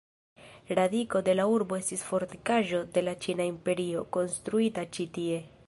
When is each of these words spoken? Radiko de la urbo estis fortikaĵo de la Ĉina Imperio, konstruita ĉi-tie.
Radiko 0.79 1.21
de 1.27 1.35
la 1.39 1.45
urbo 1.57 1.77
estis 1.81 2.05
fortikaĵo 2.13 2.81
de 2.97 3.05
la 3.05 3.15
Ĉina 3.27 3.47
Imperio, 3.53 4.03
konstruita 4.17 4.91
ĉi-tie. 4.99 5.41